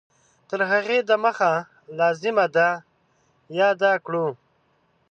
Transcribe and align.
تر 0.49 0.59
هغې 0.71 0.99
د 1.09 1.11
مخه 1.23 1.53
لازمه 1.99 2.45
ده 2.55 2.69
یاده 3.59 3.93
کړو 4.05 4.27